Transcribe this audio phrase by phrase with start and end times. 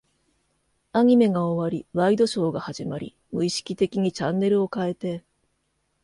[0.93, 5.23] アニメが終わり、ワイドショーが始まり、無意識的にチャンネルを変えて、